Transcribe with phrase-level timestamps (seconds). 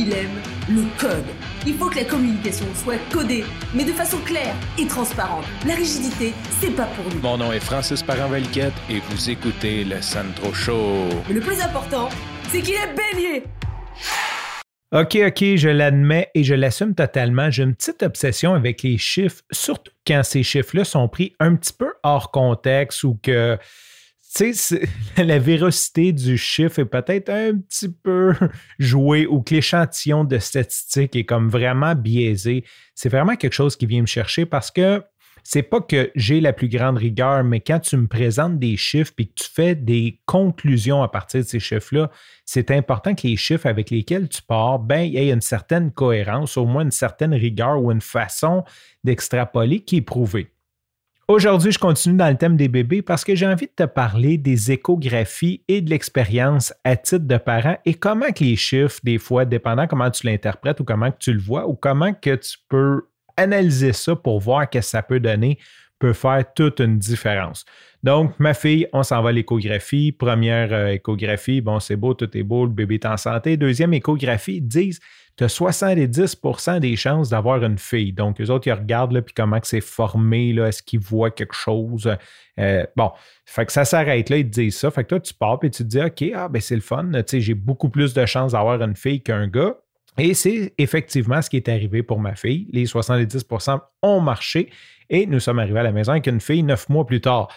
[0.00, 1.26] il aime le code.
[1.66, 5.44] Il faut que la communication soit codée, mais de façon claire et transparente.
[5.66, 7.20] La rigidité, c'est pas pour nous.
[7.20, 11.06] Mon nom est Francis Parent-Valquette et vous écoutez le Sandro Show.
[11.28, 12.08] Mais le plus important,
[12.48, 13.42] c'est qu'il est bélier.
[14.92, 17.50] OK, OK, je l'admets et je l'assume totalement.
[17.50, 21.74] J'ai une petite obsession avec les chiffres, surtout quand ces chiffres-là sont pris un petit
[21.74, 23.58] peu hors contexte ou que
[24.34, 28.34] tu sais, la véracité du chiffre est peut-être un petit peu
[28.78, 32.64] jouée ou que l'échantillon de statistiques est comme vraiment biaisé.
[32.94, 35.02] C'est vraiment quelque chose qui vient me chercher parce que
[35.42, 39.12] c'est pas que j'ai la plus grande rigueur, mais quand tu me présentes des chiffres
[39.18, 42.10] et que tu fais des conclusions à partir de ces chiffres-là,
[42.44, 46.66] c'est important que les chiffres avec lesquels tu pars, ben, il une certaine cohérence, au
[46.66, 48.64] moins une certaine rigueur ou une façon
[49.02, 50.52] d'extrapoler qui est prouvée.
[51.30, 54.36] Aujourd'hui, je continue dans le thème des bébés parce que j'ai envie de te parler
[54.36, 59.44] des échographies et de l'expérience à titre de parent et comment les chiffres, des fois,
[59.44, 63.06] dépendant comment tu l'interprètes ou comment tu le vois ou comment que tu peux
[63.36, 65.56] analyser ça pour voir ce que ça peut donner,
[66.00, 67.64] peut faire toute une différence.
[68.02, 70.10] Donc, ma fille, on s'en va à l'échographie.
[70.10, 73.56] Première euh, échographie, bon, c'est beau, tout est beau, le bébé est en santé.
[73.56, 75.00] Deuxième échographie, ils disent
[75.36, 78.12] tu as 70% des chances d'avoir une fille.
[78.12, 81.54] Donc, les autres, ils regardent, là, puis comment c'est formé, là, est-ce qu'ils voient quelque
[81.54, 82.10] chose.
[82.58, 83.10] Euh, bon,
[83.44, 84.90] fait que ça s'arrête là, ils te disent ça.
[84.90, 87.10] Fait que toi, tu pars, et tu te dis, OK, ah, ben c'est le fun,
[87.30, 89.76] j'ai beaucoup plus de chances d'avoir une fille qu'un gars.
[90.20, 92.66] Et c'est effectivement ce qui est arrivé pour ma fille.
[92.72, 94.68] Les 70% ont marché
[95.08, 97.48] et nous sommes arrivés à la maison avec une fille neuf mois plus tard.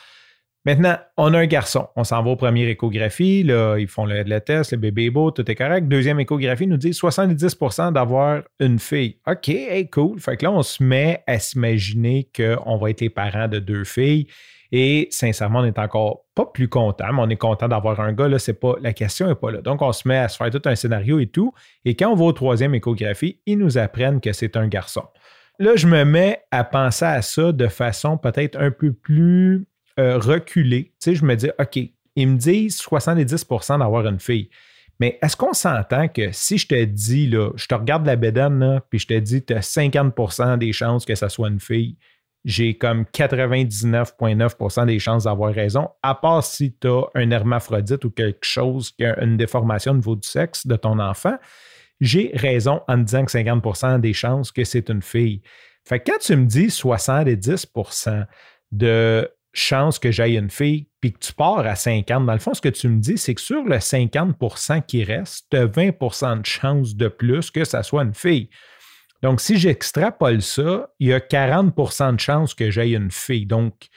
[0.64, 1.90] Maintenant, on a un garçon.
[1.98, 3.44] On s'en va aux premières échographies.
[3.44, 5.90] Là, ils font le, test, le bébé est beau, tout est correct.
[5.90, 9.18] Deuxième échographie nous dit 70% d'avoir une fille.
[9.28, 10.22] OK, hey, cool.
[10.22, 13.84] Fait que là, on se met à s'imaginer qu'on va être les parents de deux
[13.84, 14.28] filles.
[14.72, 18.28] Et sincèrement, on n'est encore pas plus content, mais on est content d'avoir un gars.
[18.28, 19.62] Là, c'est la question n'est pas là.
[19.62, 21.54] Donc, on se met à se faire tout un scénario et tout.
[21.86, 25.04] Et quand on va aux troisième échographie, ils nous apprennent que c'est un garçon.
[25.60, 29.68] Là, je me mets à penser à ça de façon peut-être un peu plus
[30.00, 31.78] euh, reculer, tu je me dis, OK,
[32.16, 34.50] ils me disent 70% d'avoir une fille.
[35.00, 38.82] Mais est-ce qu'on s'entend que si je te dis, là, je te regarde la bédane,
[38.90, 41.98] puis je te dis, tu as 50% des chances que ça soit une fille,
[42.46, 48.10] j'ai comme 99,9% des chances d'avoir raison, à part si tu as un hermaphrodite ou
[48.10, 51.38] quelque chose qui a une déformation au niveau du sexe de ton enfant,
[52.02, 55.42] j'ai raison en disant que 50% des chances que c'est une fille.
[55.86, 58.26] Fait que quand tu me dis 70%
[58.72, 62.54] de chance que j'aille une fille, puis que tu pars à 50, dans le fond,
[62.54, 66.42] ce que tu me dis, c'est que sur le 50% qui reste, tu as 20%
[66.42, 68.50] de chance de plus que ça soit une fille.
[69.24, 73.46] Donc, si j'extrapole ça, il y a 40% de chance que j'aille une fille.
[73.46, 73.88] Donc,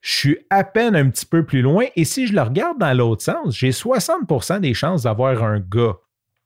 [0.00, 1.84] je suis à peine un petit peu plus loin.
[1.96, 5.96] Et si je le regarde dans l'autre sens, j'ai 60% des chances d'avoir un gars.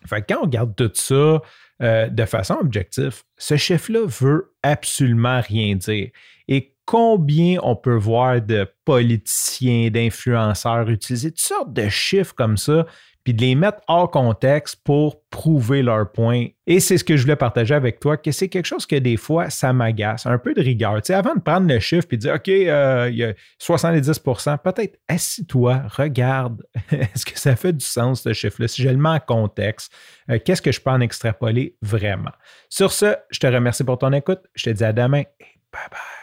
[0.04, 1.40] Fait que quand on regarde tout ça
[1.80, 6.10] euh, de façon objective, ce chiffre-là veut absolument rien dire.
[6.48, 12.87] Et combien on peut voir de politiciens, d'influenceurs utiliser toutes sortes de chiffres comme ça,
[13.25, 16.47] puis de les mettre hors contexte pour prouver leur point.
[16.66, 19.19] Et c'est ce que je voulais partager avec toi, que c'est quelque chose que des
[19.19, 20.94] fois, ça m'agace, un peu de rigueur.
[21.03, 23.34] Tu sais, avant de prendre le chiffre et de dire, OK, euh, il y a
[23.60, 28.66] 70% peut-être assis-toi, regarde, est-ce que ça fait du sens, ce chiffre-là?
[28.66, 29.93] Si je le mets en contexte,
[30.31, 32.32] euh, qu'est-ce que je peux en extrapoler vraiment?
[32.71, 34.41] Sur ce, je te remercie pour ton écoute.
[34.54, 36.17] Je te dis à demain et bye bye.